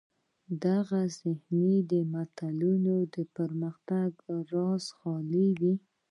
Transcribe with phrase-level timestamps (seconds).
[0.63, 2.93] دا ذهنونه د ملتونو
[3.37, 4.09] پرمختګ
[4.53, 5.73] رازه خالي وي.